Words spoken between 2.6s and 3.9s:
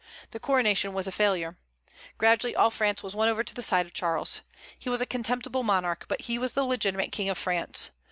France was won over to the side